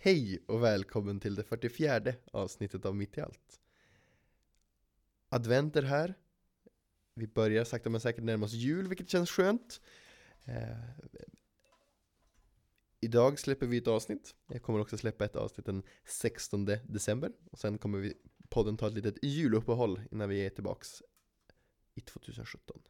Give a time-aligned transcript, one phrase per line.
[0.00, 3.60] Hej och välkommen till det 44 avsnittet av Mitt i allt.
[5.28, 6.14] Advent är här.
[7.14, 9.80] Vi börjar sakta men säkert närma oss jul, vilket känns skönt.
[10.44, 10.78] Eh,
[13.00, 14.34] idag släpper vi ett avsnitt.
[14.46, 17.32] Jag kommer också släppa ett avsnitt den 16 december.
[17.50, 18.14] Och sen kommer vi
[18.48, 21.02] podden ta ett litet juluppehåll innan vi är tillbaks
[21.94, 22.82] i 2017.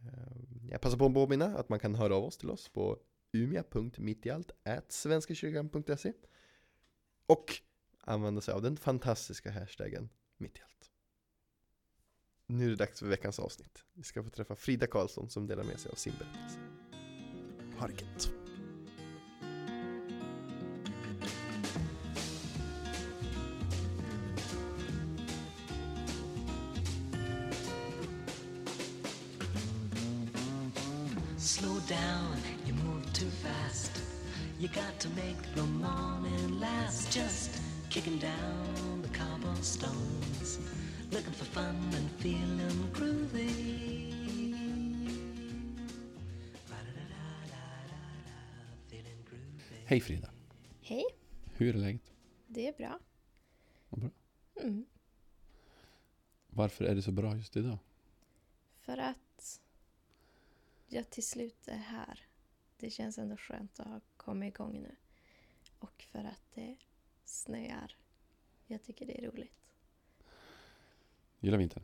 [0.00, 2.98] Eh, jag passar på att påminna att man kan höra av oss till oss på
[3.32, 4.52] umia.mittialt
[4.88, 6.12] svenskakyrkan.se
[7.26, 7.60] och
[8.00, 10.90] använda sig av den fantastiska hashtaggen mittialt.
[12.46, 13.84] Nu är det dags för veckans avsnitt.
[13.92, 16.58] Vi ska få träffa Frida Karlsson som delar med sig av sin berättelse.
[17.78, 18.32] Ha det gött!
[31.38, 32.59] Slow down,
[33.20, 33.92] too fast.
[34.58, 37.12] You got to make the morning last.
[37.12, 37.50] Just
[37.90, 40.58] kicking down the cobblestones,
[41.12, 43.90] looking for fun and feeling groovy.
[49.84, 50.30] Hej Frida,
[50.80, 51.04] Hej,
[51.56, 52.12] hur är läget?
[52.46, 52.98] det är bra.
[53.88, 54.10] Vad bra.
[54.60, 54.86] Mm.
[56.50, 57.78] Varför är det så bra just idag?
[58.80, 59.60] För att
[60.88, 62.29] jag till slut är här.
[62.80, 64.96] Det känns ändå skönt att ha kommit igång nu.
[65.78, 66.76] Och för att det
[67.24, 67.96] snöar.
[68.66, 69.52] Jag tycker det är roligt.
[71.40, 71.82] Gillar vintern?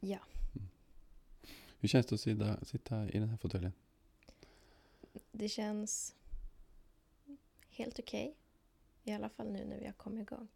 [0.00, 0.18] Ja,
[1.78, 3.72] Hur känns det att sitta, sitta i den här fåtöljen?
[5.32, 6.14] det känns
[7.70, 8.34] helt okej.
[9.04, 10.48] I alla fall nu när vi har kommit igång.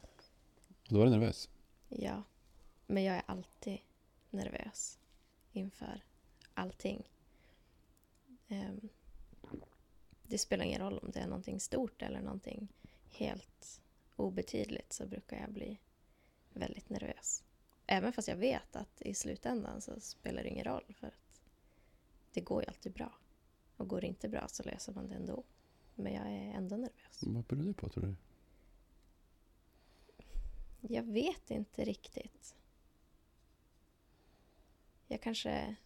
[0.00, 0.22] Och
[0.88, 1.48] då var du nervös?
[1.88, 2.22] Ja,
[2.86, 3.78] men jag är alltid
[4.30, 4.98] nervös
[5.52, 6.00] inför
[6.54, 7.02] allting.
[8.48, 8.88] Ehm,
[10.22, 12.68] det spelar ingen roll om det är någonting stort eller någonting
[13.10, 13.80] helt
[14.16, 15.78] obetydligt så brukar jag bli
[16.52, 17.44] väldigt nervös.
[17.86, 21.42] Även fast jag vet att i slutändan så spelar det ingen roll för att
[22.32, 23.12] det går ju alltid bra.
[23.76, 25.44] Och går det inte bra så löser man det ändå.
[25.94, 27.22] Men jag är ändå nervös.
[27.22, 28.14] Vad beror det på tror du?
[30.94, 32.54] Jag vet inte riktigt.
[35.06, 35.76] Jag kanske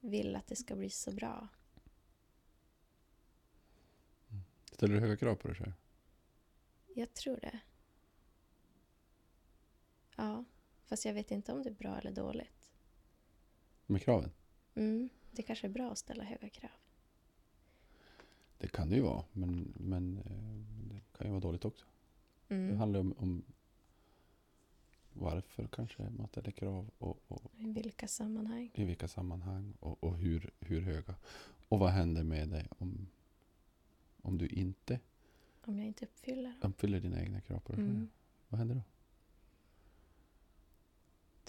[0.00, 1.48] vill att det ska bli så bra.
[4.72, 5.72] Ställer du höga krav på dig själv?
[6.94, 7.60] Jag tror det.
[10.16, 10.44] Ja,
[10.84, 12.70] fast jag vet inte om det är bra eller dåligt.
[13.86, 14.30] Med kraven?
[14.74, 16.70] Mm, det kanske är bra att ställa höga krav.
[18.58, 21.86] Det kan det ju vara, men, men eh, det kan ju vara dåligt också.
[22.48, 22.76] Det Mm.
[22.76, 23.44] handlar om, om
[25.12, 28.70] varför kanske man ställer krav och, och I vilka sammanhang?
[28.74, 31.14] i vilka sammanhang och, och hur, hur höga.
[31.68, 33.08] Och vad händer med dig om,
[34.22, 35.00] om du inte
[35.64, 36.70] Om jag inte uppfyller dem.
[36.70, 37.84] uppfyller dina egna krav på dig?
[37.84, 38.10] Mm.
[38.48, 38.82] Vad händer då?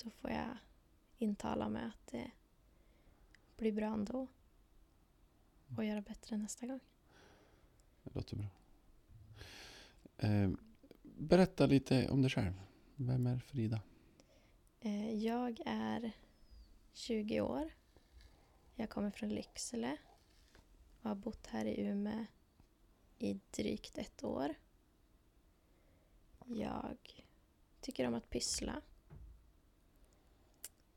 [0.03, 0.57] Då får jag
[1.17, 2.31] intala mig att det
[3.57, 4.28] blir bra ändå.
[5.78, 6.79] Och göra bättre nästa gång.
[8.03, 8.47] Det låter bra.
[10.17, 10.50] Eh,
[11.03, 12.53] berätta lite om dig själv.
[12.95, 13.81] Vem är Frida?
[14.79, 16.11] Eh, Jag är
[16.94, 17.69] 20 år.
[18.75, 19.97] Jag kommer från Lycksele
[21.01, 22.25] och har bott här i Umeå
[23.23, 24.56] i drygt ett år.
[26.45, 27.23] Jag
[27.81, 28.81] tycker om att pyssla.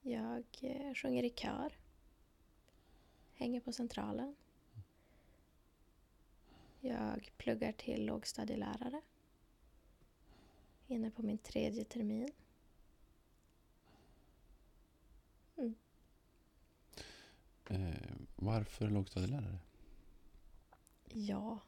[0.00, 1.72] Jag eh, sjunger i kör.
[3.34, 4.36] Hänger på Centralen.
[6.80, 9.00] Jag pluggar till lågstadielärare.
[10.86, 12.32] Inne på min tredje termin.
[17.68, 19.58] Eh, varför lågstadielärare?
[21.12, 21.60] Ja,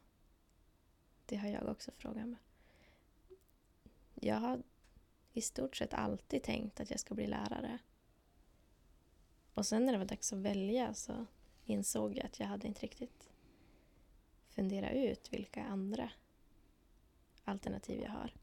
[1.29, 2.39] det har jag också frågat mig.
[4.15, 4.63] Jag har
[5.33, 7.79] i stort sett alltid tänkt att jag ska bli lärare.
[9.53, 11.25] Och sen när det var dags att välja så
[11.65, 13.29] insåg jag att jag hade inte riktigt
[14.49, 16.11] funderat ut vilka andra
[17.43, 18.33] alternativ jag har.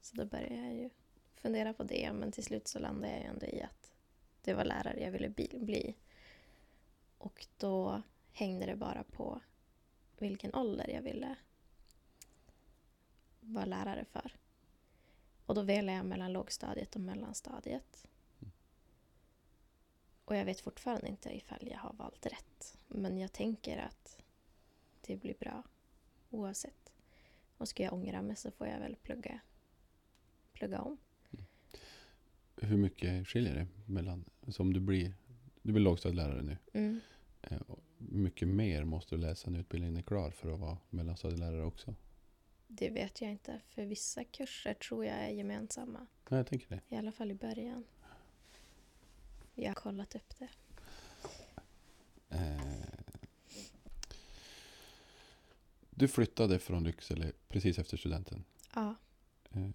[0.00, 0.90] Så då började jag ju
[1.34, 3.92] fundera på det, men till slut så landade jag ju ändå i att
[4.42, 5.96] det var lärare jag ville bli- bli.
[7.18, 9.40] Och då hängde det bara på
[10.18, 11.36] vilken ålder jag ville
[13.46, 14.32] vara lärare för.
[15.46, 18.06] Och då väljer jag mellan lågstadiet och mellanstadiet.
[20.24, 22.78] Och jag vet fortfarande inte ifall jag har valt rätt.
[22.88, 24.22] Men jag tänker att
[25.00, 25.62] det blir bra
[26.30, 26.92] oavsett.
[27.56, 29.40] Och ska jag ångra mig så får jag väl plugga,
[30.52, 30.98] plugga om.
[32.56, 35.12] Hur mycket skiljer det mellan, som du blir,
[35.62, 36.56] du blir lågstadielärare nu.
[36.72, 37.00] Mm.
[37.42, 37.60] Eh,
[37.98, 41.94] mycket mer måste du läsa när utbildningen är klar för att vara mellanstadielärare också.
[42.66, 46.06] Det vet jag inte, för vissa kurser tror jag är gemensamma.
[46.30, 46.80] Ja, jag tänker det.
[46.88, 47.84] I alla fall i början.
[49.54, 50.48] Jag har kollat upp det.
[52.28, 52.60] Eh,
[55.90, 58.44] du flyttade från Lycksele precis efter studenten.
[58.74, 58.94] Ja,
[59.50, 59.70] Eh,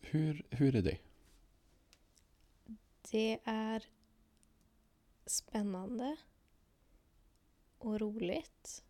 [0.00, 0.98] hur, hur är det?
[3.10, 3.84] det är
[5.26, 6.16] spännande
[7.78, 8.84] och roligt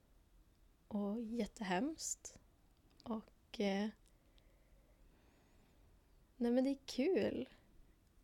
[0.95, 2.39] och jättehemskt.
[3.03, 3.61] Och...
[3.61, 3.89] Eh,
[6.37, 7.49] nej men det är kul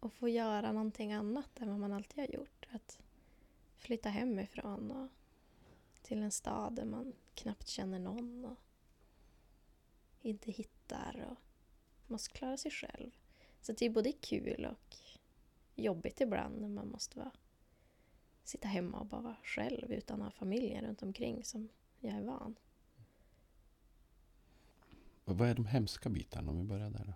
[0.01, 2.67] att få göra någonting annat än vad man alltid har gjort.
[2.71, 2.99] Att
[3.77, 5.09] flytta hemifrån och
[6.03, 8.59] till en stad där man knappt känner någon och
[10.23, 11.37] inte hittar och
[12.11, 13.11] måste klara sig själv.
[13.61, 14.97] Så det är både kul och
[15.75, 17.33] jobbigt ibland när man måste vara,
[18.45, 21.69] sitta hemma och bara vara själv utan att ha familjen runt omkring som
[22.01, 22.55] jag är van.
[25.25, 27.05] Och Vad är de hemska bitarna om vi börjar där?
[27.05, 27.13] Då?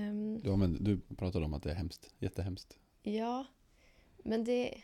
[0.00, 2.14] Ehm, Ja, men du pratade om att det är hemskt.
[2.18, 2.78] Jättehemskt.
[3.02, 3.46] Ja,
[4.24, 4.82] men det...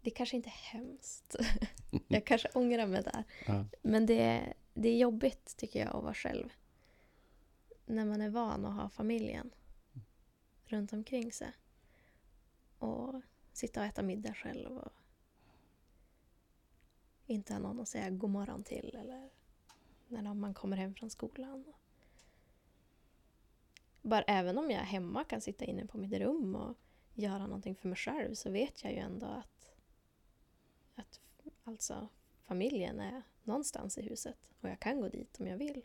[0.00, 1.36] Det kanske inte är hemskt.
[2.08, 3.24] jag kanske ångrar mig där.
[3.46, 3.64] Ja.
[3.82, 6.48] Men det, det är jobbigt tycker jag att vara själv.
[7.86, 9.50] När man är van att ha familjen
[10.64, 11.52] runt omkring sig.
[12.78, 14.92] Och sitta och äta middag själv och
[17.26, 19.30] inte ha någon att säga god morgon till eller
[20.08, 21.64] när man kommer hem från skolan.
[24.02, 26.76] Bara även om jag hemma kan sitta inne på mitt rum och
[27.14, 29.68] göra någonting för mig själv så vet jag ju ändå att,
[30.94, 31.20] att
[31.64, 32.08] alltså,
[32.42, 35.82] familjen är någonstans i huset och jag kan gå dit om jag vill.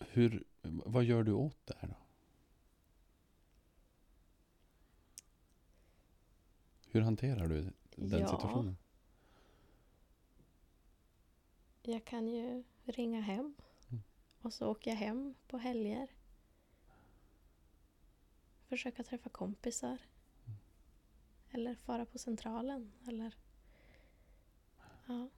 [0.00, 2.03] Hur, vad gör du åt det här då?
[6.94, 8.28] Hur hanterar du den Ja.
[8.28, 8.76] situationen?
[11.82, 13.54] Jag kan ju ringa hem
[13.90, 14.02] Mm.
[14.42, 16.08] och så åker jag hem på helger.
[18.68, 19.98] Försöka träffa kompisar.
[21.50, 22.92] Eller fara på centralen.
[23.08, 23.34] Eller
[25.06, 25.28] ja,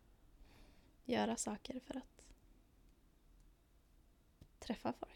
[1.05, 2.27] göra saker för att
[4.59, 5.16] träffa folk.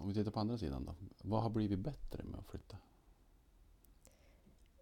[0.00, 0.94] Om vi tittar på andra sidan då.
[1.22, 2.76] Vad har blivit bättre med att flytta?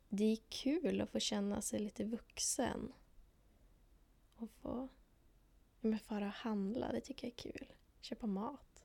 [0.08, 2.92] Det är kul att få känna sig lite vuxen.
[4.36, 4.88] Och få
[5.80, 7.72] men fara och handla, det tycker jag är kul.
[8.00, 8.84] Köpa mat.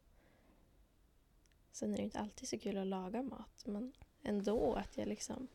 [1.72, 3.94] Sen är det inte alltid så kul att laga mat, men
[4.24, 5.48] ändå att jag liksom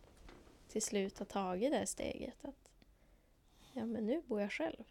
[0.68, 2.70] till slut har tagit det steget att
[3.72, 4.84] ja, men nu bor jag själv.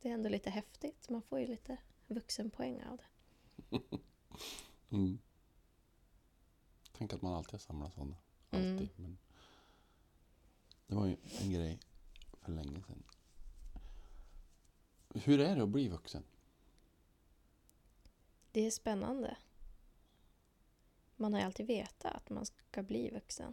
[0.00, 1.08] Det är ändå lite häftigt.
[1.08, 1.78] Man får ju lite
[2.10, 3.80] vuxenpoäng av det.
[4.92, 5.18] Mm.
[6.92, 8.16] Tänk att man alltid har samlat sådana.
[8.50, 8.72] Mm.
[8.72, 8.88] Alltid.
[8.96, 9.18] Men
[10.86, 11.80] det var ju en grej
[12.40, 13.02] för länge sedan.
[15.14, 16.24] Hur är det att bli vuxen?
[18.52, 19.36] Det är spännande.
[21.16, 23.52] Man har ju alltid vetat att man ska bli vuxen.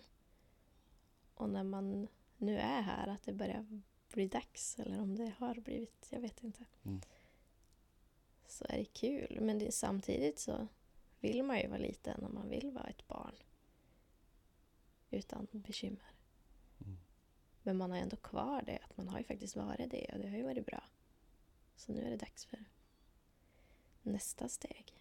[1.33, 2.07] Och när man
[2.37, 3.81] nu är här, att det börjar
[4.13, 6.65] bli dags, eller om det har blivit, jag vet inte.
[6.83, 7.01] Mm.
[8.47, 10.67] Så är det kul, men det, samtidigt så
[11.19, 13.35] vill man ju vara liten och man vill vara ett barn.
[15.09, 16.11] Utan bekymmer.
[16.85, 16.97] Mm.
[17.63, 20.29] Men man har ändå kvar det, att man har ju faktiskt varit det och det
[20.29, 20.83] har ju varit bra.
[21.75, 22.65] Så nu är det dags för
[24.01, 24.93] nästa steg.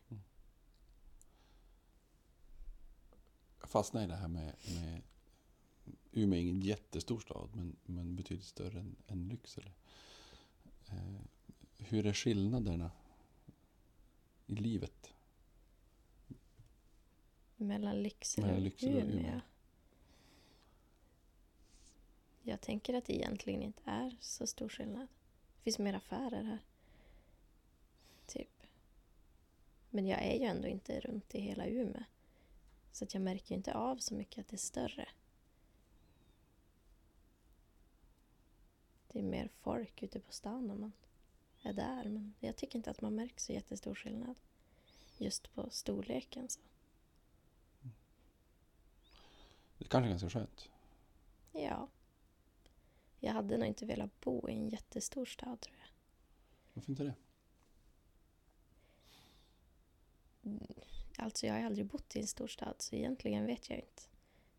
[3.61, 5.03] Jag fastnade i det här med, med
[6.13, 9.73] Umeå är ingen jättestor stad men, men betydligt större än, än Lycksele.
[10.89, 11.21] Eh,
[11.79, 12.91] hur är skillnaderna
[14.47, 15.13] i livet?
[17.57, 19.41] Mellan Lycksele och Lycksele och Umeå.
[22.43, 25.09] Jag tänker att det egentligen inte är så stor skillnad.
[25.57, 26.59] Det finns mer affärer här.
[28.27, 28.63] Typ.
[29.91, 32.05] Men jag är ju ändå inte runt i hela Umeå.
[32.93, 35.09] Så att jag märker inte av så mycket att det är större.
[39.13, 40.93] Det är mer folk ute på stan när man
[41.67, 42.05] är där.
[42.05, 44.41] Men jag tycker inte att man märker så jättestor skillnad.
[45.19, 46.49] Just på storleken.
[46.49, 46.61] Så.
[49.79, 50.69] Det kanske är ganska skönt.
[51.53, 51.89] Ja.
[53.21, 55.89] Jag hade nog inte velat bo i en jättestor stad tror jag.
[56.75, 57.15] Varför inte det?
[61.19, 64.03] Alltså jag har aldrig bott i en storstad så egentligen vet jag inte.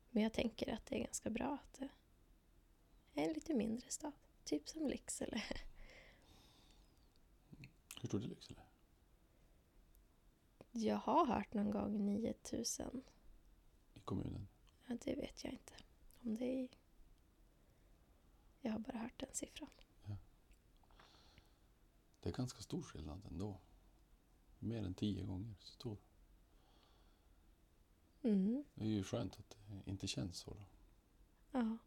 [0.10, 4.12] Men jag tänker att det är ganska bra att det är en lite mindre stad.
[4.44, 5.42] typ som Lycksele.
[8.02, 8.62] Hur är Lycksele?
[10.72, 13.04] Jag har hört någon gång 9000.
[13.94, 14.48] I kommunen?
[14.88, 15.74] Ja, det vet jag inte.
[16.24, 16.70] Om det är...
[18.62, 19.70] Jag har bara hört den siffran.
[22.20, 23.60] Det är ganska stor skillnad ändå.
[24.60, 25.98] Mer än tio gånger så stor.
[28.22, 28.64] Mm.
[28.74, 30.66] Det är ju skönt att det inte känns så då,
[31.52, 31.78] Ja.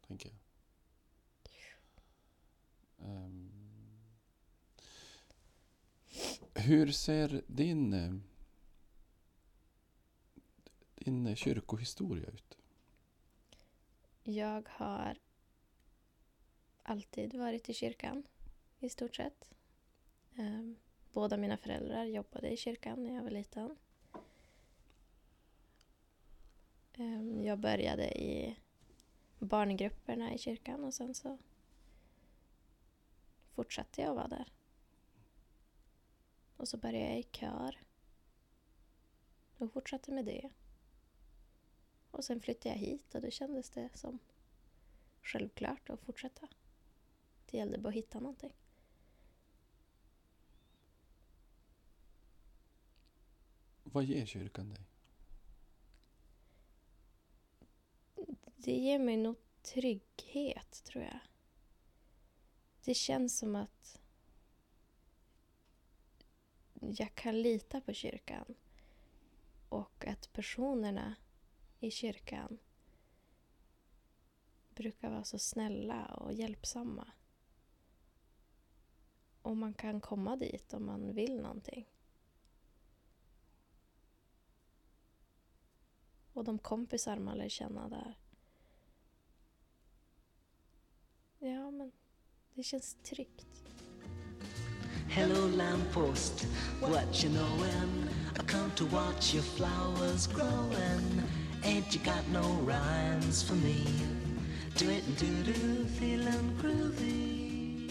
[0.00, 0.38] tänker jag.
[3.08, 3.53] Ehm
[6.54, 8.22] hur ser din,
[10.94, 12.58] din kyrkohistoria ut?
[14.22, 15.18] Jag har
[16.82, 18.22] alltid varit i kyrkan,
[18.78, 19.48] i stort sett.
[20.36, 20.76] Ehm,
[21.12, 23.76] båda mina föräldrar jobbade i kyrkan när jag var liten.
[26.94, 28.56] Ehm, jag började i
[29.38, 31.38] barngrupperna i kyrkan och sen så
[33.54, 34.52] fortsatte jag vara där.
[36.56, 37.78] Och så började jag i kör.
[39.58, 40.50] Och fortsatte med det.
[42.10, 44.18] Och sen flyttade jag hit och då kändes det som
[45.22, 46.48] självklart att fortsätta.
[47.50, 48.52] Det gällde bara att hitta någonting.
[53.82, 54.84] Vad ger kyrkan dig?
[58.56, 61.18] Det ger mig nog trygghet, tror jag.
[62.84, 64.00] Det känns som att
[66.92, 68.54] jag kan lita på kyrkan
[69.68, 71.14] och att personerna
[71.80, 72.58] i kyrkan
[74.74, 77.12] brukar vara så snälla och hjälpsamma.
[79.42, 81.88] Och man kan komma dit om man vill någonting.
[86.32, 88.18] Och de kompisar man lär känna där.
[91.38, 91.92] Ja, men
[92.54, 93.63] det känns tryggt.
[95.14, 96.44] Hello, lamppost,
[96.80, 98.08] what you knowin'?
[98.36, 101.22] I come to watch your flowers growin'.
[101.62, 103.86] Ain't you got no rhymes for me?
[104.76, 107.90] Do it and do do, feelin' groovy.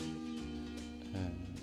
[1.16, 1.56] Ehm,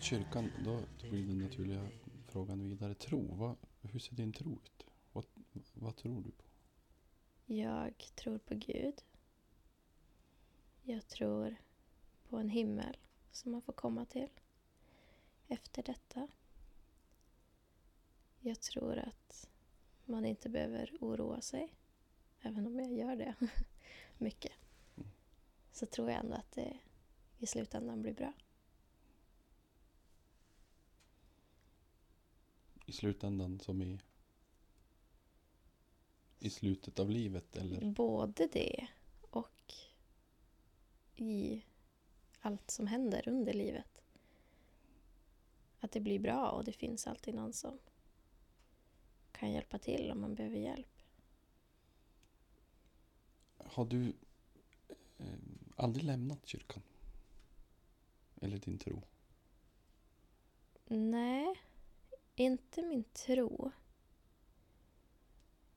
[0.00, 1.88] kyrkan, då blir den naturliga
[2.28, 2.94] frågan vidare.
[2.94, 4.86] Tro, vad, hur ser din tro ut?
[5.12, 5.24] Vad,
[5.74, 6.44] vad tror du på?
[7.46, 9.02] Jag tror på Gud.
[10.82, 11.56] Jag tror
[12.28, 12.96] på en himmel
[13.32, 14.28] som man får komma till
[15.48, 16.28] efter detta.
[18.40, 19.48] Jag tror att
[20.04, 21.74] man inte behöver oroa sig,
[22.40, 23.34] även om jag gör det
[24.18, 24.52] mycket.
[25.72, 26.78] Så tror jag ändå att det
[27.38, 28.32] i slutändan blir bra.
[32.86, 34.00] I slutändan som i
[36.40, 37.90] i slutet av livet eller?
[37.90, 38.88] Både det
[39.20, 39.74] och
[41.16, 41.62] i
[42.40, 44.02] allt som händer under livet.
[45.80, 47.78] Att det blir bra och det finns alltid någon som
[49.32, 51.02] kan hjälpa till om man behöver hjälp.
[53.56, 54.12] Har du
[55.18, 55.26] eh,
[55.76, 56.82] aldrig lämnat kyrkan?
[58.40, 59.02] Eller din tro?
[60.86, 61.60] Nej,
[62.36, 63.70] inte min tro.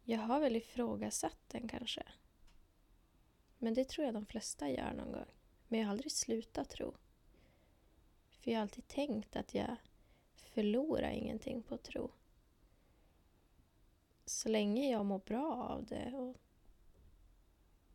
[0.03, 2.03] Jag har väl ifrågasatt den kanske.
[3.58, 5.42] Men det tror jag de flesta gör någon gång.
[5.73, 6.95] Men jag har aldrig slutat tro.
[8.29, 9.75] För jag har alltid tänkt att jag
[10.35, 12.11] förlorar ingenting på att tro.
[14.25, 16.37] Så länge jag mår bra av det och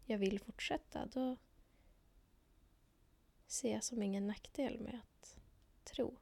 [0.05, 1.37] jag vill fortsätta, då
[3.47, 5.37] ser jag som ingen nackdel med att
[5.85, 6.17] tro.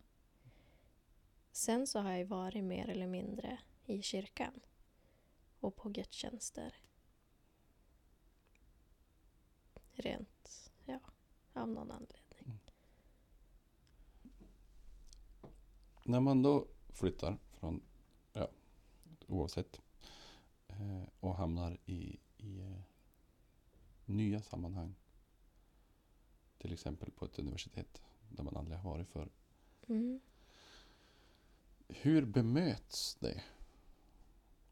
[1.52, 4.60] Sen så har jag varit mer eller mindre i kyrkan
[5.60, 6.74] och på gudstjänster.
[9.92, 11.00] Rent, ja,
[11.56, 12.60] av någon anledning.
[16.04, 17.82] När man då flyttar från,
[18.32, 18.48] ja,
[19.26, 19.80] oavsett,
[20.68, 22.80] eh, och hamnar i, i eh,
[24.04, 24.94] nya sammanhang.
[26.58, 29.28] Till exempel på ett universitet där man aldrig har varit för.
[29.86, 30.20] Mm.
[31.88, 33.42] Hur bemöts det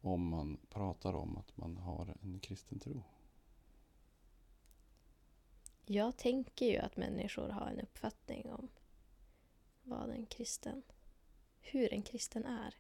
[0.01, 3.03] om man pratar om att man har en kristen tro?
[5.87, 8.69] Jag tänker ju att människor har en uppfattning om
[9.83, 10.83] vad en kristen,
[11.61, 12.75] hur en kristen är.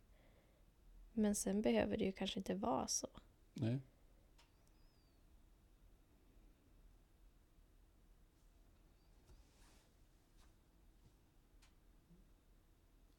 [1.12, 3.08] Men sen behöver det ju kanske inte vara så.
[3.54, 3.80] Nej.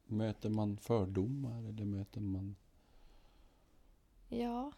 [0.05, 2.55] Möter man fördomar eller möter man...
[4.29, 4.71] Ja,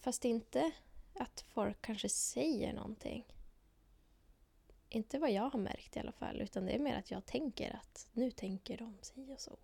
[0.00, 0.72] fast inte
[1.14, 3.24] att folk kanske säger någonting.
[4.94, 7.76] Inte vad jag har märkt i alla fall, utan det är mer att jag tänker
[7.76, 9.58] att nu tänker de si och så.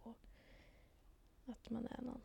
[1.47, 2.21] Att man är någon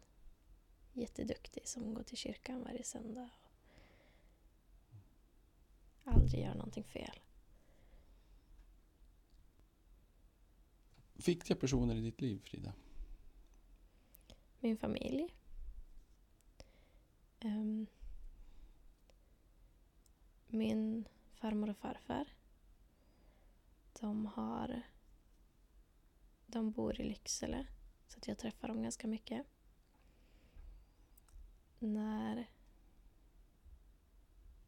[0.93, 3.29] jätteduktig som går till kyrkan varje söndag
[6.03, 7.19] och aldrig gör någonting fel.
[11.13, 12.73] Viktiga personer i ditt liv, Frida?
[14.59, 15.35] Min familj.
[17.39, 17.87] Ehm,
[20.47, 22.27] min farmor och farfar.
[24.03, 24.81] De har...
[26.45, 27.67] De bor i Lycksele,
[28.07, 29.45] så att jag träffar dem ganska mycket.
[31.79, 32.49] När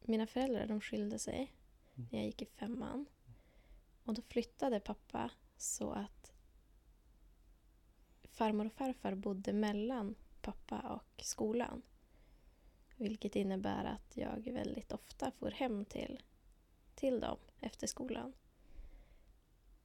[0.02, 1.54] mina föräldrar de skilde sig
[1.94, 3.06] när jag gick i femman.
[4.04, 6.34] Och då flyttade pappa så att
[8.24, 11.82] farmor och farfar bodde mellan pappa och skolan.
[12.98, 16.24] Vilket innebär att jag väldigt ofta får hem till,
[16.96, 18.34] till dem efter skolan.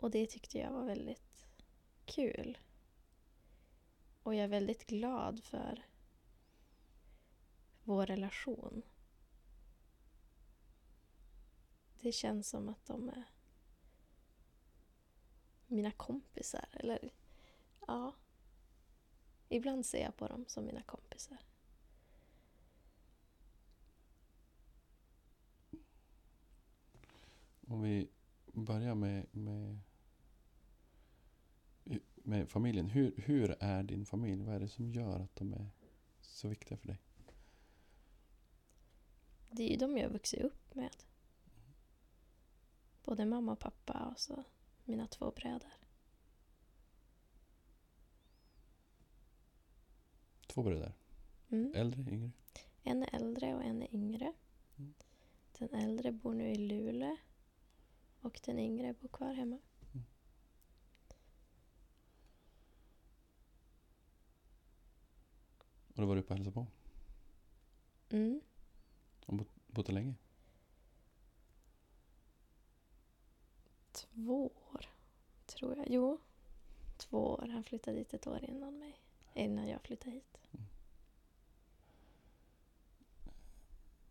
[0.00, 1.46] Och det tyckte jag var väldigt
[2.04, 2.58] kul.
[4.22, 5.86] Och jag är väldigt glad för
[7.84, 8.82] vår relation.
[12.00, 13.24] Det känns som att de är
[15.66, 16.68] mina kompisar.
[16.72, 17.12] Eller
[17.86, 18.14] ja,
[19.48, 21.38] ibland ser jag på dem som mina kompisar.
[27.66, 28.08] Om vi
[28.52, 29.78] börjar med, med,
[32.22, 32.88] med familjen.
[32.88, 34.42] Hur, hur är din familj?
[34.42, 35.70] Vad är det som gör att de är
[36.20, 36.98] så viktiga för dig?
[39.50, 40.96] Det är ju de jag har vuxit upp med.
[43.04, 44.44] Både mamma och pappa och så
[44.84, 45.72] mina två bröder.
[50.46, 50.92] Två bröder.
[51.48, 51.72] Mm.
[51.74, 52.30] Äldre, yngre?
[52.82, 54.32] En är äldre och en är yngre.
[54.78, 54.94] Mm.
[55.58, 57.16] Den äldre bor nu i Luleå
[58.20, 59.58] och den yngre bor kvar hemma.
[66.00, 66.66] Har du varit uppe och hälsat på?
[68.10, 68.40] Mm.
[69.26, 70.14] Har bott, bott där länge?
[73.92, 74.86] Två år,
[75.46, 75.86] tror jag.
[75.90, 76.18] Jo,
[76.96, 77.48] två år.
[77.48, 78.96] Han flyttade dit ett år innan mig.
[79.34, 80.38] Innan jag flyttade hit.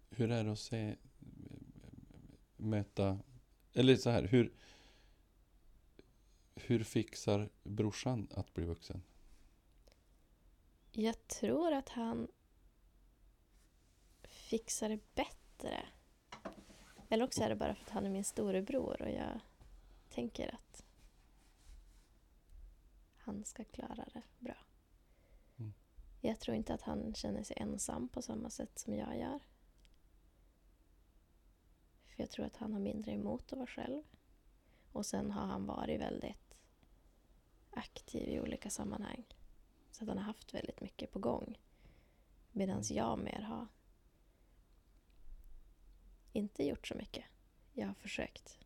[0.10, 0.96] Hur är det att se,
[2.58, 3.20] möta,
[3.74, 4.54] eller så här, hur,
[6.56, 9.02] hur fixar brorsan att bli vuxen?
[11.02, 12.28] Jag tror att han
[14.24, 15.86] fixar det bättre.
[17.10, 19.40] Eller också är det bara för att han är min storebror och jag
[20.10, 20.86] tänker att
[23.18, 24.58] han ska klara det bra.
[25.58, 25.74] Mm.
[26.22, 29.40] Jag tror inte att han känner sig ensam på samma sätt som jag gör.
[32.06, 34.04] För jag tror att han har mindre emot att vara själv.
[34.92, 36.58] Och sen har han varit väldigt
[37.70, 39.39] aktiv i olika sammanhang.
[39.92, 41.58] Så att han har haft väldigt mycket på gång.
[42.52, 43.68] Medan jag mer har
[46.34, 47.26] inte gjort så mycket.
[47.74, 48.58] Jag har försökt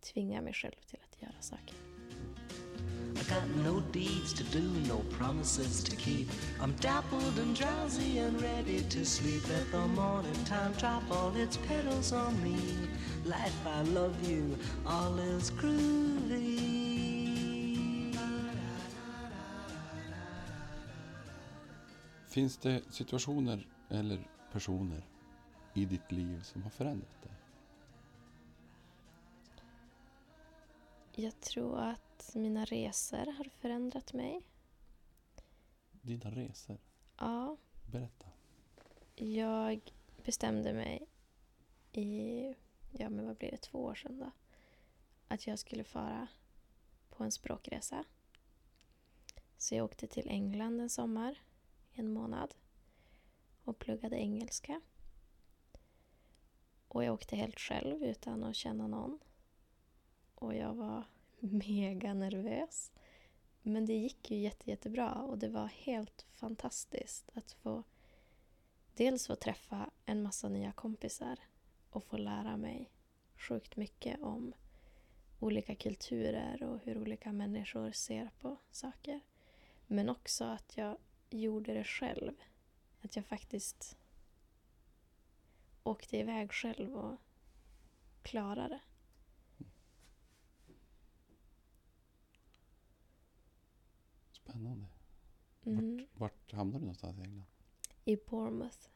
[0.00, 1.74] tvinga mig själv till att göra saker.
[3.16, 6.28] I got no deeds to do, no promises to keep.
[6.60, 9.48] I'm dappled and drowsy and ready to sleep.
[9.48, 12.56] Let the morning time drop all its petals on me.
[13.24, 16.69] Life, I love you, all is groovy.
[22.30, 25.06] Finns det situationer eller personer
[25.74, 27.32] i ditt liv som har förändrat dig?
[31.12, 34.40] Jag tror att mina resor har förändrat mig.
[36.02, 36.78] Dina resor?
[37.18, 37.56] Ja,
[37.92, 38.26] Berätta.
[39.14, 39.80] jag
[40.24, 41.06] bestämde mig
[41.92, 42.44] i,
[42.90, 44.30] ja men vad blir det, två år sedan då.
[45.28, 46.28] Att jag skulle fara
[47.10, 48.04] på en språkresa.
[49.58, 51.38] Så jag åkte till England en sommar,
[51.92, 52.54] en månad.
[53.64, 54.80] Och pluggade engelska.
[56.88, 59.18] Och jag åkte helt själv utan att känna någon.
[60.34, 61.04] Och jag var
[61.40, 62.92] mega nervös.
[63.62, 67.84] Men det gick ju jätte, jättebra och det var helt fantastiskt att få
[68.94, 71.38] dels få träffa en massa nya kompisar
[71.90, 72.90] och få lära mig
[73.36, 74.52] sjukt mycket om
[75.38, 79.20] olika kulturer och hur olika människor ser på saker.
[79.86, 80.96] Men också att jag
[81.32, 82.32] gjorde det själv.
[83.00, 83.96] Att jag faktiskt
[85.82, 87.16] åkte iväg själv och
[88.22, 88.80] klarade det.
[94.32, 94.86] Spännande.
[95.64, 96.06] Mm.
[96.14, 97.46] Vart hamnade du någonstans i England?
[98.04, 98.88] I Bournemouth.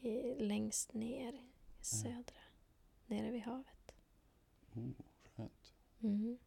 [0.00, 2.40] I, längst ner i södra.
[3.06, 3.94] nere vid havet.
[4.74, 4.90] Oh,
[5.24, 5.74] skönt.
[6.02, 6.38] Mm.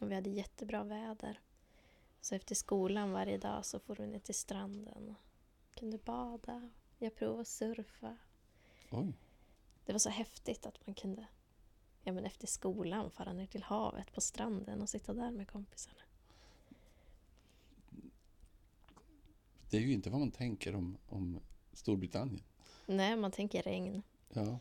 [0.00, 1.40] Och vi hade jättebra väder.
[2.20, 5.14] Så efter skolan varje dag så får vi ner till stranden
[5.74, 6.70] kunde bada.
[6.98, 8.16] Jag provade att surfa.
[8.90, 9.12] Oj,
[9.84, 11.26] Det var så häftigt att man kunde
[12.02, 16.00] ja, men efter skolan fara ner till havet på stranden och sitta där med kompisarna.
[19.70, 21.40] det är ju inte vad man tänker om, om
[21.72, 22.44] Storbritannien.
[22.86, 24.02] Nej, man tänker regn.
[24.28, 24.58] Ja,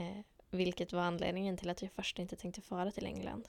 [0.00, 3.48] Eh, vilket var anledningen till att jag först inte tänkte fara till England.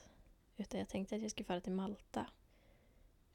[0.58, 2.28] Utan jag tänkte att jag skulle fara till Malta.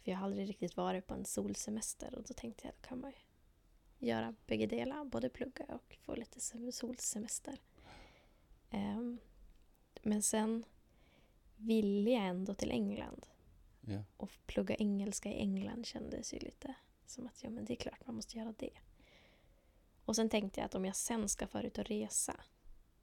[0.04, 2.88] För jag har aldrig riktigt varit på en solsemester och då tänkte jag att då
[2.88, 3.16] kan man ju
[4.08, 5.04] göra bägge delar.
[5.04, 7.58] Både plugga och få lite sem- solsemester.
[8.70, 9.18] Ehm,
[10.02, 10.64] men sen
[11.56, 13.26] ville jag ändå till England.
[13.80, 14.04] ja.
[14.16, 16.74] Och plugga engelska i England kändes ju lite
[17.06, 18.70] som att ja, men det är klart man måste göra det.
[20.04, 22.40] Och sen tänkte jag att om jag sen ska fara ut och resa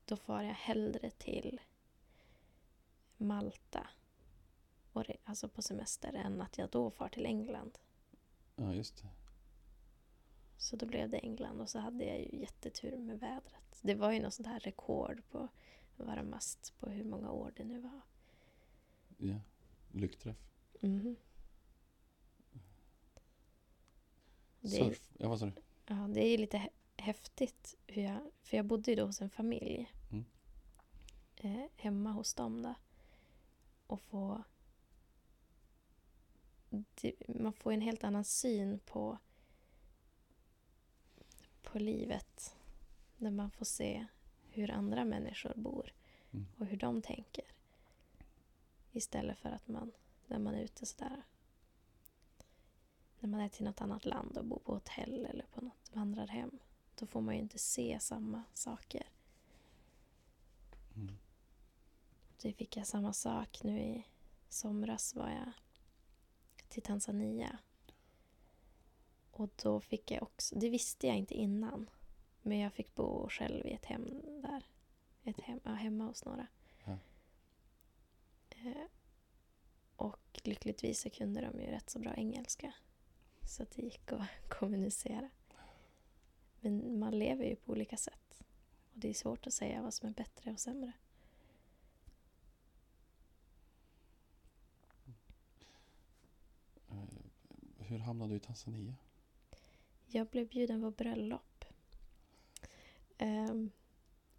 [0.06, 1.62] då far jag hellre till
[3.18, 3.88] Malta
[4.94, 7.78] och re- alltså på semester än att jag då far till England.
[8.56, 9.08] ja just det.
[10.58, 13.80] Så då blev det England och så hade jag ju jättetur med vädret.
[13.82, 15.48] Det var ju något sånt här rekord på
[15.98, 18.02] varmast på hur många år det nu var.
[19.18, 19.36] Ja.
[19.92, 20.38] Lyckträff.
[20.82, 21.16] Är-
[24.68, 25.10] Surf.
[25.18, 25.52] Ja, vad sa du?
[25.88, 27.76] Ja, det är ju lite hä- häftigt.
[27.88, 29.92] Hur jag, för jag bodde ju då hos en familj.
[30.12, 30.26] Mm.
[31.36, 32.74] Eh, hemma hos dem då.
[33.88, 34.44] Och få...
[36.72, 39.18] Det, man får en helt annan syn på,
[41.64, 42.56] på livet.
[43.18, 44.06] När man får se
[44.50, 45.94] hur andra människor bor.
[46.32, 46.46] Mm.
[46.58, 47.46] Och hur de tänker.
[48.92, 49.92] Istället för att man,
[50.28, 51.24] när man är ute sådär
[53.22, 56.60] när man är till något annat land och bor på hotell eller på något vandrarhem.
[56.96, 59.10] Då får man ju inte se samma saker.
[60.96, 61.18] Mm.
[62.42, 64.06] Det fick jag samma sak nu i
[64.50, 65.52] somras var jag
[66.72, 67.60] till Tanzania.
[69.32, 71.90] Och då fick jag också, det visste jag inte innan.
[72.42, 74.66] Men jag fick bo själv i ett hem där.
[75.24, 76.48] Ett hem, ja, hemma hos några.
[76.86, 76.98] Ja.
[78.50, 78.86] Eh,
[79.96, 82.74] och lyckligtvis så kunde de ju rätt så bra engelska.
[83.42, 85.30] Så det gick att kommunicera.
[86.60, 88.44] Men man lever ju på olika sätt.
[88.94, 90.94] Och det är svårt att säga vad som är bättre och sämre.
[97.92, 98.96] Hur hamnade du i Tanzania?
[100.06, 101.66] Jag blev bjuden på bröllop.
[103.18, 103.72] Ehm,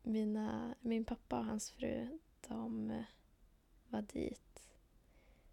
[0.03, 3.05] mina, min pappa och hans fru, de eh,
[3.89, 4.69] var dit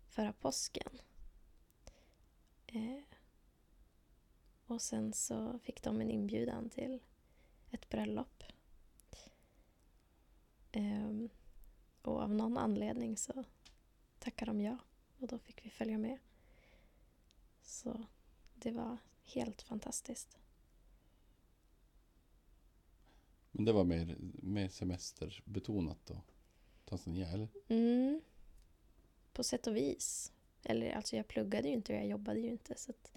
[0.08, 1.02] förra påsken.
[2.68, 3.04] Eh,
[4.66, 7.00] och sen så fick de en inbjudan till
[7.72, 8.44] ett bröllop.
[10.72, 11.30] Ehm,
[12.02, 13.44] och av någon anledning så
[14.20, 14.78] tackade de ja.
[15.18, 16.20] Och då fick vi följa med.
[17.70, 18.06] Så
[18.56, 20.38] det var helt fantastiskt.
[23.52, 26.22] Men det var mer, mer semesterbetonat då?
[26.86, 27.48] Tanzania, eller?
[27.68, 28.22] Mm.
[29.34, 30.32] På sätt och vis.
[30.64, 32.76] Eller alltså jag pluggade ju inte och jag jobbade ju inte.
[32.78, 33.12] Så att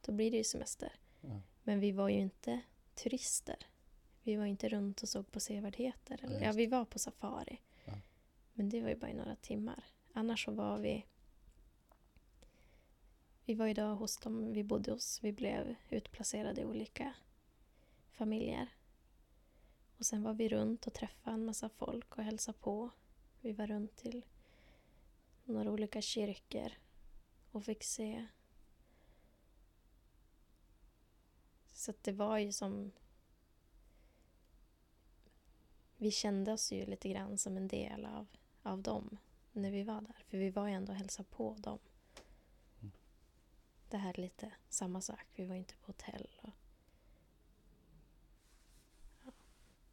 [0.00, 0.92] då blir det ju semester.
[1.20, 1.40] Ja.
[1.62, 2.60] Men vi var ju inte
[2.94, 3.66] turister.
[4.22, 6.20] Vi var inte runt och såg på sevärdheter.
[6.22, 7.60] Ja, ja, vi var på safari.
[7.84, 7.94] Ja.
[8.52, 9.84] Men det var ju bara i några timmar.
[10.12, 11.06] Annars så var vi...
[13.44, 15.24] Vi var ju då hos dem vi bodde hos.
[15.24, 17.14] Vi blev utplacerade i olika
[18.10, 18.68] familjer.
[19.98, 22.90] Och sen var vi runt och träffade en massa folk och hälsade på.
[23.40, 24.24] Vi var runt till
[25.44, 26.72] några olika kyrkor
[27.50, 28.26] och fick se.
[31.72, 32.92] Så att det var ju som...
[35.96, 38.26] Vi kände oss ju lite grann som en del av,
[38.62, 39.18] av dem
[39.52, 40.24] när vi var där.
[40.28, 41.78] För vi var ju ändå och hälsade på dem.
[43.92, 44.02] Mm.
[44.02, 45.26] Det här är lite samma sak.
[45.36, 46.28] Vi var inte på hotell.
[46.42, 46.50] Och,
[49.24, 49.32] ja,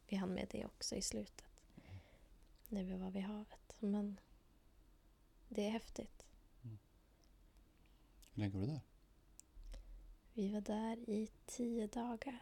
[0.08, 1.46] vi hann med det också i slutet.
[2.70, 3.76] När vi var vid havet.
[3.80, 4.20] Men
[5.50, 6.26] det är häftigt.
[8.34, 8.82] Hur länge var du där?
[10.34, 12.40] Vi var där i tio dagar.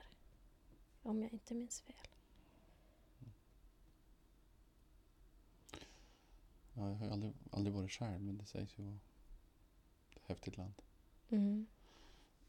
[1.03, 2.07] Om jag inte minns fel.
[6.73, 8.99] Ja, jag har aldrig, aldrig varit själv, men det sägs ju vara
[10.15, 10.81] ett häftigt land.
[11.29, 11.67] Mm.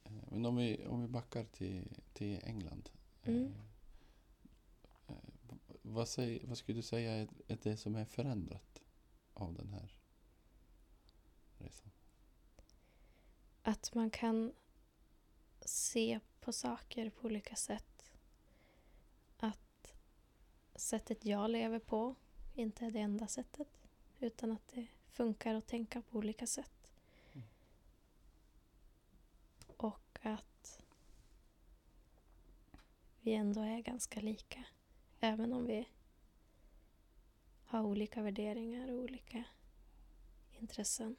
[0.05, 2.91] Eh, Men om vi, om vi backar till, till England.
[3.23, 3.55] eh, Mm.
[5.09, 5.15] eh,
[5.83, 8.83] Vad, säger, vad skulle du säga är, är det som är förändrat
[9.35, 9.93] av den här
[11.59, 11.91] resan?
[13.63, 14.53] Att man kan
[15.61, 18.13] se på saker på olika sätt.
[19.37, 19.95] Att
[20.75, 22.15] sättet jag lever på
[22.55, 23.69] inte är det enda sättet.
[24.19, 26.93] Utan att det funkar att tänka på olika sätt.
[27.33, 27.47] Mm.
[29.77, 30.81] Och att
[33.21, 34.65] vi ändå är ganska lika.
[35.21, 35.89] Även om vi
[37.65, 39.45] har olika värderingar och olika
[40.51, 41.17] intressen.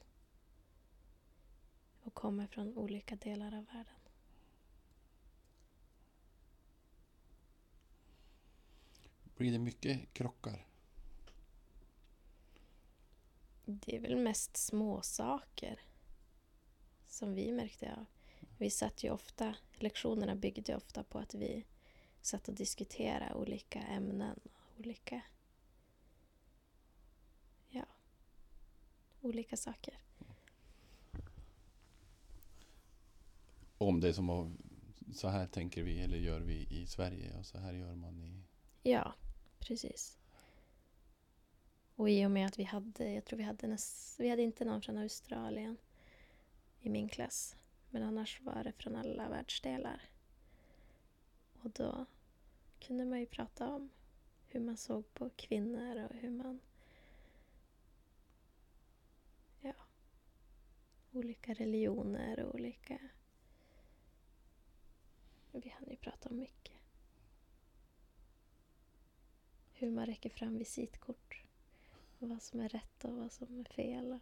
[2.01, 3.93] Och kommer från olika delar av världen.
[9.37, 10.65] Blir det mycket krockar?
[13.65, 15.79] Det är väl mest små saker
[17.07, 18.05] som vi märkte av.
[18.59, 21.65] Vi satt ju ofta, lektionerna byggde ofta på att vi
[22.21, 25.21] satt och diskuterade olika ämnen och olika,
[27.69, 27.85] ja,
[29.21, 29.99] olika saker.
[33.77, 34.51] Om det som att
[35.15, 38.43] så här tänker vi eller gör vi i Sverige och så här gör man i...
[38.83, 39.13] Ja,
[39.59, 40.17] precis.
[41.95, 44.65] Och i och med att vi hade, jag tror vi hade näst, vi hade inte
[44.65, 45.77] någon från Australien
[46.81, 47.55] i min klass.
[47.89, 50.09] Men annars var det från alla världsdelar.
[51.61, 52.05] Och då
[52.79, 53.89] kunde man ju prata om
[54.47, 56.59] hur man såg på kvinnor och hur man...
[59.61, 59.73] Ja.
[61.11, 62.99] Olika religioner och olika...
[65.51, 66.75] Vi hann ju prata om mycket.
[69.73, 71.43] Hur man räcker fram visitkort.
[72.19, 74.19] Vad som är rätt och vad som är fel.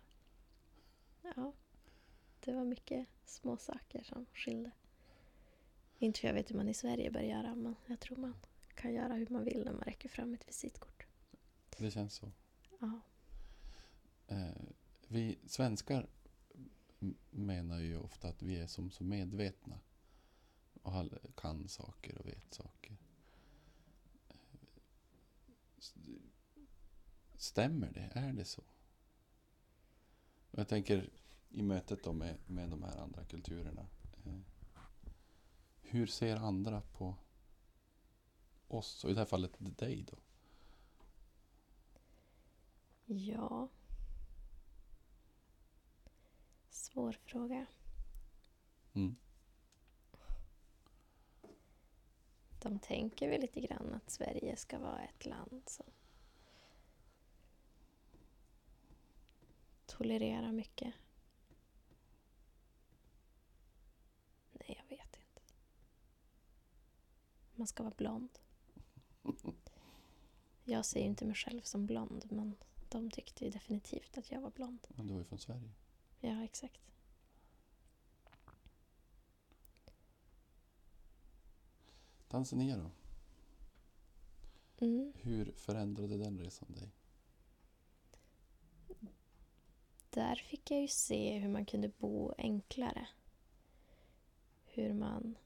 [1.22, 1.54] Ja,
[2.48, 4.72] det var mycket små saker som skilde.
[6.00, 8.34] Inte för jag vet hur man i Sverige bör göra, men jag tror man
[8.76, 11.06] kan göra hur man vill när man räcker fram ett visitkort.
[11.78, 12.32] Det känns så.
[12.80, 13.00] Ja,
[14.28, 14.62] Eh,
[15.08, 16.08] vi svenskar
[17.30, 19.80] menar ju ofta att vi är som så medvetna.
[20.84, 20.94] Och
[21.36, 22.98] kan saker och vet saker.
[24.30, 24.36] Eh,
[27.38, 28.12] Stämmer det?
[28.20, 28.64] Är det så?
[30.52, 31.10] Jag tänker
[31.50, 33.88] i mötet då med, med de här andra kulturerna.
[34.26, 34.40] Eh,
[35.82, 37.16] hur ser andra på
[38.68, 39.04] oss?
[39.04, 40.18] Och i det här fallet dig då?
[43.06, 43.70] ja.
[46.70, 47.66] Svår fråga.
[48.94, 49.16] Mm.
[52.60, 55.86] De tänker väl lite grann att Sverige ska vara ett land som
[59.86, 60.94] tolererar mycket.
[64.52, 65.42] Nej, jag vet inte.
[67.58, 68.30] Man ska vara blond.
[70.64, 72.56] Jag ser ju inte mig själv som blond, men
[72.90, 74.88] de tyckte ju definitivt att jag var blond.
[74.90, 75.72] Men du är ju från Sverige.
[76.20, 76.82] Ja, exakt.
[82.28, 82.92] Tanzania då?
[84.86, 85.14] Mm.
[85.16, 86.92] Hur förändrade den resan dig?
[90.10, 93.08] Där fick jag ju se hur man kunde bo enklare.
[94.66, 95.38] Hur man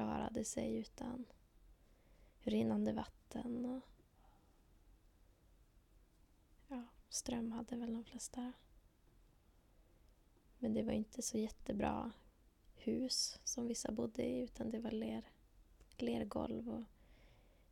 [0.00, 1.26] klarade sig utan
[2.40, 3.82] rinnande vatten och
[6.68, 8.52] ja, ström hade väl de flesta.
[10.58, 12.12] Men det var inte så jättebra
[12.74, 15.30] hus som vissa bodde i utan det var ler,
[15.96, 16.84] lergolv och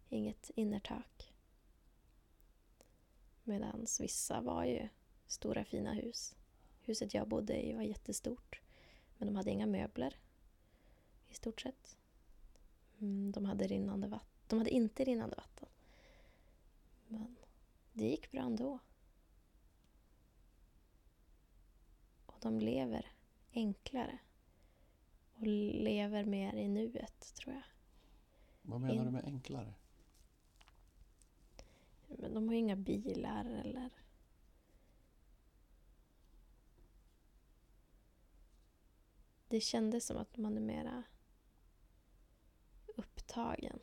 [0.09, 1.35] inget innertak.
[3.45, 4.88] Medan vissa var ju
[5.27, 6.37] stora fina hus.
[6.81, 8.61] Huset jag bodde i var jättestort.
[9.19, 10.17] Men de hade inga möbler.
[11.29, 11.99] I stort sett.
[13.01, 14.29] Mm, de hade rinnande vatten.
[14.47, 15.69] De hade inte rinnande vatten.
[17.09, 17.37] Men
[17.93, 18.79] det gick bra ändå.
[22.27, 23.07] Och de lever
[23.53, 24.19] enklare.
[25.35, 27.63] Och lever mer i nuet, tror jag.
[28.63, 29.75] Vad menar In- du med enklare?
[32.09, 33.91] Men de har ju inga bilar eller...
[39.49, 41.03] Det kändes som att man är mera
[43.29, 43.81] upptagen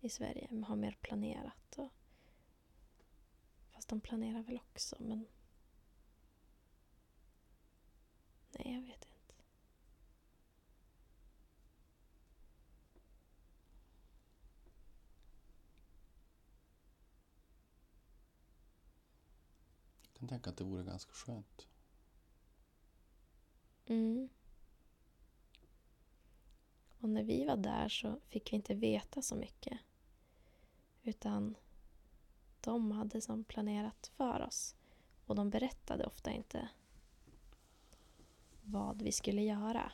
[0.00, 0.64] i Sverige.
[0.66, 1.78] Har mer planerat.
[1.78, 1.92] Och...
[3.70, 5.26] Fast de planerar väl också, men...
[8.50, 9.34] Nej, jag vet inte.
[20.02, 21.68] Jag kan tänka att det vore ganska skönt.
[23.86, 24.28] Mm.
[27.00, 29.78] Och när vi var där så fick vi inte veta så mycket.
[31.02, 31.56] Utan
[32.60, 34.76] de hade som planerat för oss.
[35.26, 36.68] Och de berättade ofta inte
[38.62, 39.92] vad vi skulle göra.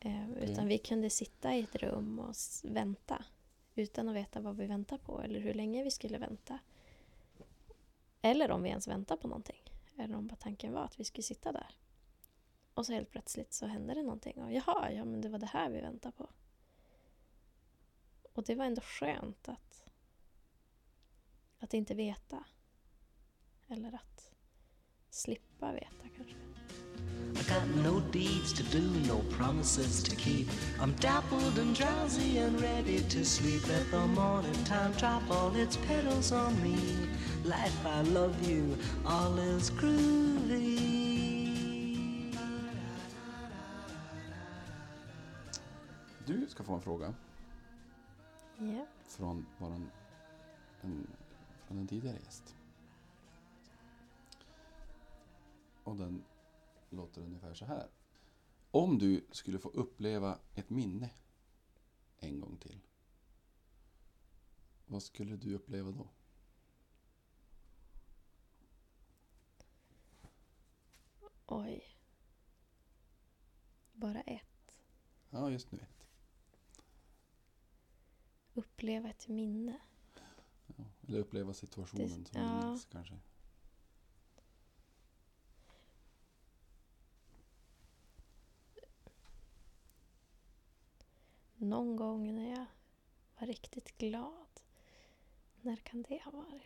[0.00, 3.24] Eh, utan vi kunde sitta i ett rum och vänta
[3.74, 6.58] utan att veta vad vi väntar på eller hur länge vi skulle vänta.
[8.22, 9.62] Eller om vi ens väntar på någonting.
[9.96, 11.76] Eller om bara tanken var att vi skulle sitta där.
[12.74, 14.42] Och så helt plötsligt så hände det någonting.
[14.42, 16.28] Och jaha, ja men det var det här vi väntade på.
[18.32, 19.86] Och det var ändå skönt att,
[21.58, 22.44] att inte veta.
[23.68, 24.32] Eller att
[25.10, 26.36] slippa veta kanske.
[27.36, 30.46] I got no deeds to do, no promises to keep.
[30.78, 33.66] I'm dappled and drowsy and ready to sleep.
[33.68, 36.76] Let the morning time drop all its petals on me.
[37.44, 40.73] Life, I love you, all is groovy.
[46.54, 47.14] Ska få en fråga
[48.58, 48.86] Ja.
[49.04, 49.90] från, våran,
[50.82, 51.06] en,
[51.66, 52.56] från en tidigare gäst.
[55.84, 56.24] Och den
[56.90, 57.88] låter ungefär så här.
[58.70, 61.10] Om du skulle få uppleva ett minne
[62.18, 62.80] en gång till.
[64.86, 66.08] Vad skulle du uppleva då?
[71.46, 71.84] Oj.
[73.92, 74.78] Bara ett.
[75.30, 75.93] Ja, just nu ett.
[78.54, 79.80] Uppleva ett minne.
[80.76, 82.66] Ja, eller uppleva situationen Det- som ja.
[82.68, 83.14] minns kanske.
[91.56, 92.66] Någon gång när jag
[93.38, 94.60] var riktigt glad.
[95.60, 96.62] När kan det ha varit?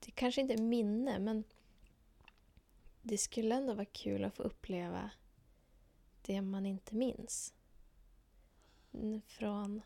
[0.00, 1.44] Det kanske inte är minne, men
[3.02, 5.10] det skulle ändå vara kul att få uppleva
[6.22, 7.54] det man inte minns.
[9.26, 9.82] Från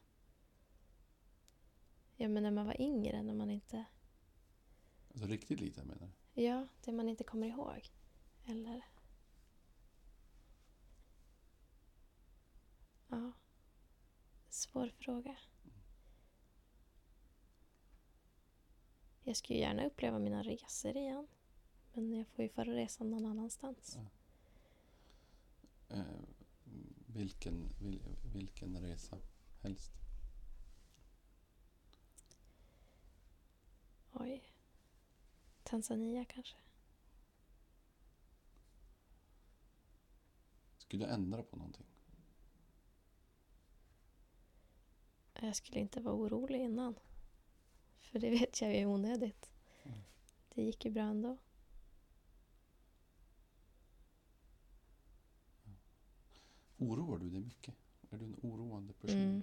[2.16, 3.84] ja, men när man var yngre, när man inte...
[5.08, 6.42] Alltså riktigt liten menar du?
[6.42, 7.90] Ja, det man inte kommer ihåg.
[8.44, 8.84] Eller...
[13.08, 13.32] Ja.
[14.48, 15.36] Svår fråga.
[19.22, 21.26] Jag skulle gärna uppleva mina resor igen.
[21.92, 23.98] Men jag får ju föra resan någon annanstans.
[25.88, 26.02] Eh,
[27.14, 29.18] vilken, vil, vilken resa
[29.60, 29.92] helst?
[34.12, 34.42] Oj.
[35.62, 36.56] Tanzania kanske?
[40.76, 41.86] Skulle jag ändra på någonting?
[45.40, 46.98] Jag skulle inte vara orolig innan.
[48.00, 49.50] För det vet jag är onödigt.
[49.82, 49.98] Mm.
[50.54, 51.38] Det gick ju bra ändå.
[56.90, 57.74] Oroar du dig mycket?
[58.10, 59.18] Är du en oroande person?
[59.18, 59.42] Mm.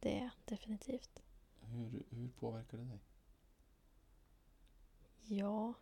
[0.00, 1.22] Det är jag definitivt.
[1.60, 3.00] Hur, hur påverkar det dig?
[5.22, 5.74] Ja.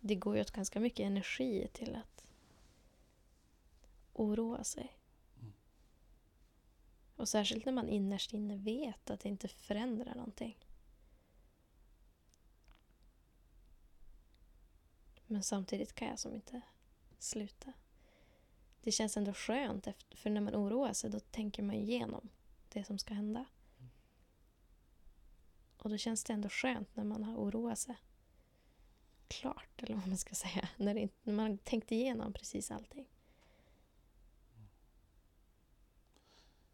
[0.00, 2.24] Det går ju åt ganska mycket energi till att
[4.12, 4.98] oroa sig.
[5.40, 5.52] Mm.
[7.16, 10.58] Och särskilt när man innerst inne vet att det inte förändrar någonting.
[15.26, 16.62] Men samtidigt kan jag som inte
[17.18, 17.72] sluta.
[18.80, 22.28] Det känns ändå skönt, efter, för när man oroar sig då tänker man igenom
[22.68, 23.44] det som ska hända.
[25.76, 27.96] Och då känns det ändå skönt när man har oroat sig
[29.28, 30.68] klart, eller vad man ska säga.
[30.76, 33.08] När, det, när man har tänkt igenom precis allting.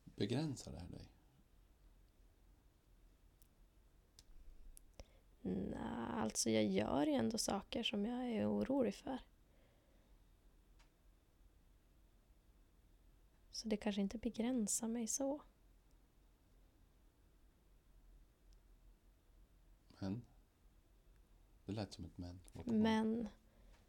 [0.04, 1.08] Begränsar det här dig?
[5.40, 5.78] Nej,
[6.14, 9.18] alltså jag gör ju ändå saker som jag är orolig för.
[13.62, 15.42] Så det kanske inte begränsar mig så.
[19.88, 20.24] Men?
[21.64, 22.40] Det lät som ett men.
[22.64, 23.28] Men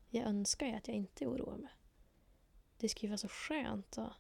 [0.10, 1.72] jag önskar ju att jag inte oroar mig.
[2.78, 4.14] Det skulle ju vara så skönt att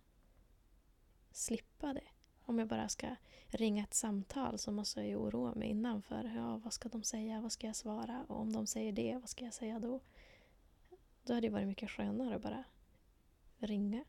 [1.31, 2.07] slippa det.
[2.41, 3.15] Om jag bara ska
[3.47, 7.03] ringa ett samtal så måste jag ju oroa mig innan för ja, vad ska de
[7.03, 9.99] säga, vad ska jag svara och om de säger det, vad ska jag säga då?
[11.23, 12.63] Då hade det varit mycket skönare att bara
[13.57, 14.05] ringa.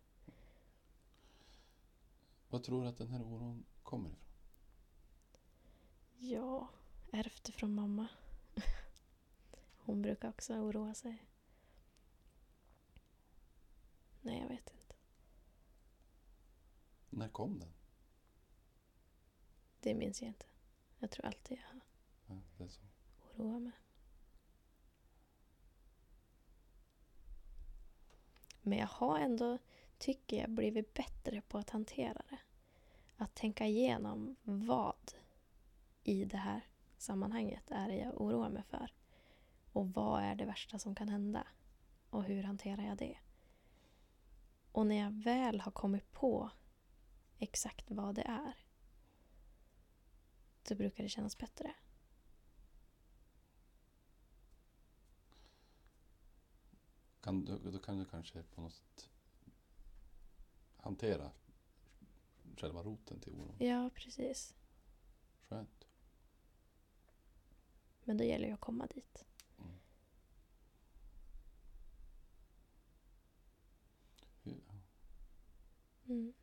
[2.54, 4.28] Vad tror du att den här oron kommer ifrån?
[6.16, 6.68] Ja,
[7.12, 8.08] ärvt från mamma.
[9.78, 11.26] Hon brukar också oroa sig.
[14.22, 14.94] Nej, jag vet inte.
[17.10, 17.72] När kom den?
[19.80, 20.46] Det minns jag inte.
[20.98, 21.80] Jag tror alltid jag har
[22.26, 22.66] Ja,
[23.36, 23.72] oroat mig.
[28.62, 29.58] Men jag har ändå,
[29.98, 32.38] tycker jag, blivit bättre på att hantera det.
[33.16, 35.12] Att tänka igenom vad
[36.02, 36.60] i det här
[36.98, 38.92] sammanhanget är det jag oroar mig för.
[39.72, 41.46] Och vad är det värsta som kan hända?
[42.10, 43.18] Och hur hanterar jag det?
[44.72, 46.50] Och när jag väl har kommit på
[47.38, 48.54] exakt vad det är
[50.68, 51.74] så brukar det kännas bättre.
[57.20, 59.10] Kan du, då kan du kanske på något sätt
[60.84, 61.30] hantera
[62.56, 63.56] själva roten till oron.
[63.58, 64.54] Ja, precis.
[65.48, 65.84] Skönt.
[68.04, 69.26] Men då gäller det att komma dit.
[69.58, 69.78] Mm.
[74.42, 74.74] Ja.
[76.06, 76.34] Mm.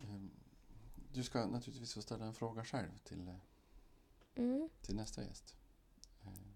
[0.00, 0.30] Ehm,
[1.12, 3.36] Du ska naturligtvis få ställa en fråga själv till, eh,
[4.34, 4.68] Mm.
[4.82, 5.56] till nästa gäst.
[6.24, 6.54] Ehm,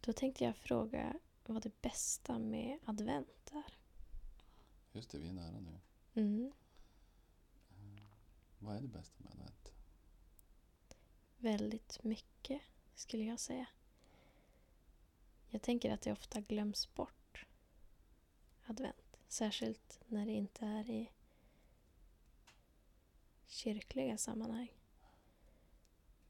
[0.00, 3.77] Då tänkte jag fråga vad det bästa med advent är.
[4.98, 5.80] Just det, vi är nära nu.
[6.14, 6.52] Mm.
[8.58, 9.72] Vad är det bästa med advent?
[11.36, 12.62] Väldigt mycket,
[12.94, 13.66] skulle jag säga.
[15.48, 17.46] Jag tänker att det ofta glöms bort,
[18.66, 19.18] advent.
[19.28, 21.10] Särskilt när det inte är i
[23.46, 24.72] kyrkliga sammanhang.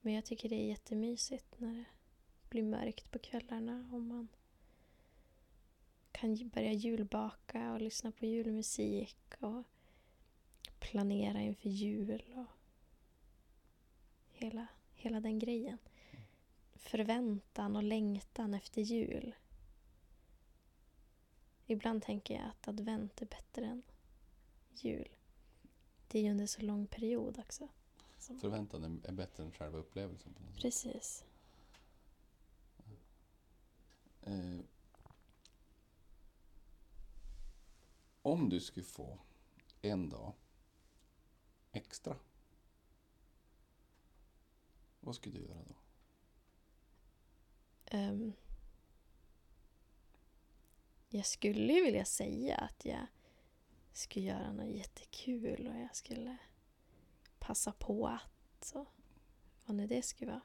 [0.00, 1.84] Men jag tycker det är jättemysigt när det
[2.48, 4.28] blir mörkt på kvällarna och man
[6.20, 9.62] kan börja julbaka och lyssna på julmusik och
[10.78, 12.46] planera inför jul och
[14.28, 15.78] hela, hela den grejen.
[16.74, 19.34] Förväntan och längtan efter jul.
[21.66, 23.82] Ibland tänker jag att advent är bättre än
[24.74, 25.08] jul.
[26.08, 27.68] Det är ju under så lång period också.
[28.40, 30.34] Förväntan är- bättre än själva upplevelsen.
[30.56, 31.24] Precis.
[34.22, 34.58] Eh,
[38.32, 39.18] om du skulle få
[39.82, 40.32] en dag
[41.72, 42.16] extra.
[45.00, 45.74] Vad skulle du göra då?
[47.98, 48.32] Um,
[51.08, 53.06] jag skulle ju vilja säga att jag
[53.92, 56.36] skulle göra något jättekul och jag skulle
[57.38, 58.86] passa på att och
[59.64, 60.42] vad nu det skulle vara.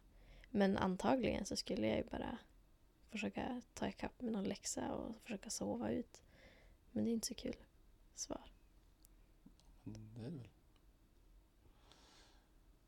[0.49, 2.37] Men antagligen så skulle jag ju bara
[3.09, 6.21] försöka ta ikapp med någon läxa och försöka sova ut.
[6.91, 7.55] Men det är inte så kul
[8.19, 8.51] svar.
[9.83, 10.47] Det är det väl.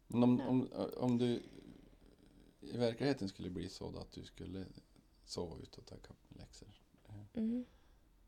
[0.07, 0.47] Men om, Ja.
[0.47, 1.43] om, om du
[2.61, 4.65] i verkligheten skulle bli så då att du skulle
[5.23, 6.81] sova ut och ta ikapp läxor.
[7.33, 7.65] Mm.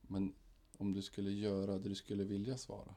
[0.01, 0.35] Men
[0.77, 2.95] om du skulle göra det du skulle vilja svara.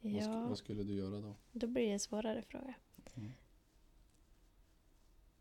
[0.00, 1.36] Vad, sk- Ja, vad skulle du göra då?
[1.52, 2.74] då blir det en svårare fråga.
[3.14, 3.32] Mm.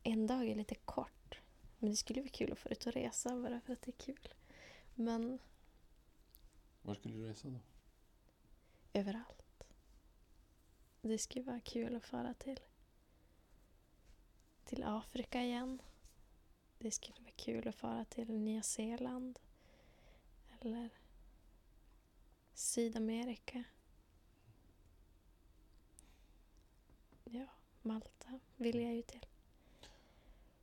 [0.04, 1.40] En dag är lite kort.
[1.80, 4.06] Men det skulle vara kul att få ut och resa bara för att det är
[4.06, 4.34] kul.
[4.96, 5.40] Men
[6.86, 7.60] Var skulle du resa då?
[8.94, 9.64] överallt.
[11.02, 12.60] Det skulle vara kul att fara till,
[14.66, 15.82] till Afrika igen.
[16.80, 19.40] Det skulle vara kul att fara till Nya Zeeland.
[20.62, 20.90] Eller
[22.54, 23.64] Sydamerika.
[27.24, 27.48] Ja,
[27.82, 29.26] Malta vill jag ju till.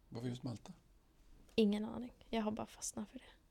[0.09, 0.73] Varför just Malta?
[1.55, 2.13] Ingen aning.
[2.29, 3.42] Jag har bara fastnat för det.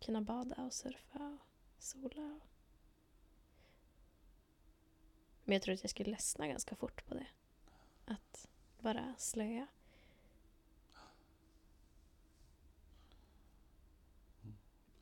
[0.00, 2.22] Kunna bada och surfa och sola.
[2.22, 2.42] Och...
[5.44, 7.26] Men jag tror att jag skulle ledsna ganska fort på det.
[8.04, 8.48] Att
[8.78, 9.66] bara slöa.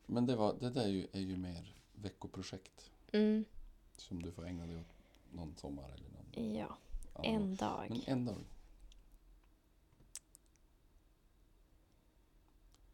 [0.07, 2.91] Men det, var, det där är ju, är ju mer veckoprojekt.
[3.13, 3.45] Mm,
[3.97, 4.95] Som du får ägna dig åt
[5.33, 6.79] någon sommar eller någon ja,
[7.15, 7.35] annan.
[7.35, 7.87] en dag.
[7.91, 8.45] Men en dag.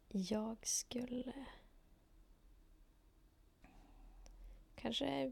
[0.07, 1.45] Jag skulle...
[4.75, 5.31] Kanske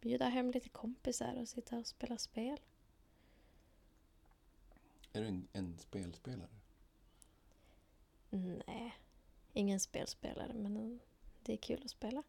[0.00, 2.60] bjuda hem lite kompisar och sitta och spela spel.
[5.12, 6.48] Är du en, en spelspelare?
[8.30, 8.94] Nej,
[9.52, 11.00] ingen spelspelare men en-
[11.42, 12.22] det är kul att spela.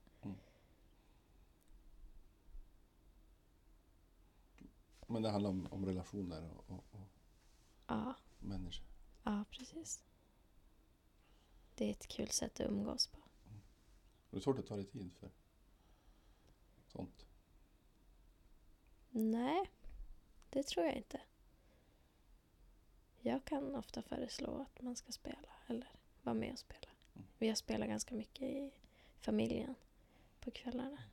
[5.08, 7.08] Men det handlar om, om relationer och, och, och
[7.88, 8.86] Ja, människor.
[9.24, 10.04] ja precis.
[11.76, 13.18] Det är ett kul sätt att umgås på.
[14.30, 15.32] Det är svårt att ta dig tid för
[16.90, 17.26] sånt.
[19.10, 19.72] Nej,
[20.50, 21.22] det tror jag inte.
[23.22, 25.92] Jag kan ofta föreslå att man ska spela eller
[26.24, 26.90] vara med och spela.
[27.16, 27.28] Mm.
[27.38, 28.72] Vi har spelat ganska mycket i
[29.20, 29.76] familjen
[30.40, 31.04] på kvällarna.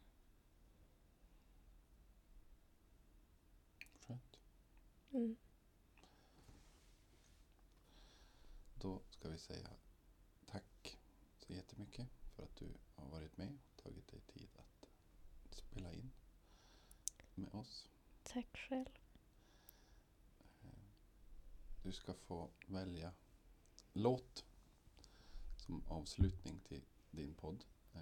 [4.01, 4.39] Skönt.
[5.11, 5.37] Mm.
[8.75, 9.69] Då ska vi säga
[10.47, 10.99] tack
[11.39, 14.89] så jättemycket för att du har varit med och tagit dig tid att
[15.51, 16.13] spela in
[17.37, 17.89] med oss.
[18.23, 18.87] Tack själv.
[21.83, 23.13] Du ska få välja
[23.93, 24.45] låt
[25.57, 27.65] som avslutning till din podd.
[27.95, 28.01] Eh,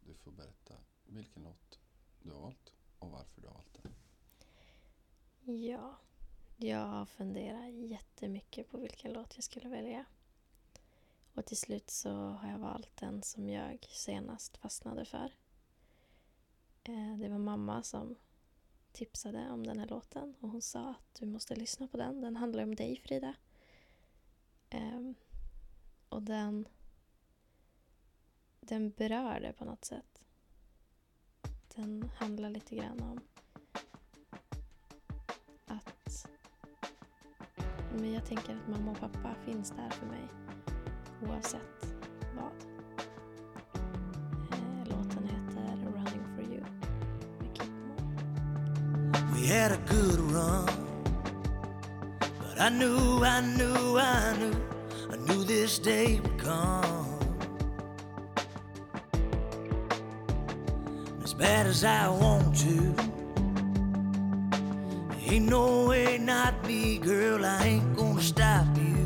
[0.00, 0.74] du får berätta
[1.06, 1.78] vilken låt
[2.22, 3.94] du har valt och varför du har valt den.
[5.64, 5.96] Ja,
[6.56, 10.04] jag har funderat jättemycket på vilken låt jag skulle välja.
[11.34, 15.32] Och till slut så har jag valt den som jag senast fastnade för.
[16.84, 18.16] Eh, Det var mamma som
[18.94, 22.20] tipsade om den här låten och hon sa att du måste lyssna på den.
[22.20, 23.34] Den handlar om dig Frida.
[24.74, 25.14] Um,
[26.08, 26.68] Och den,
[28.60, 30.24] den berör det på något sätt.
[31.74, 33.20] Den handlar lite grann om
[35.66, 36.26] att
[37.92, 40.28] men jag tänker att mamma och pappa finns där för mig
[41.22, 41.94] oavsett
[42.36, 42.73] vad.
[49.64, 50.68] Had a good run.
[52.20, 54.54] But I knew, I knew, I knew,
[55.10, 57.18] I knew this day would come.
[61.22, 62.94] As bad as I want to,
[65.30, 67.46] ain't no way not me, girl.
[67.46, 69.03] I ain't gonna stop you.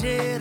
[0.00, 0.40] sér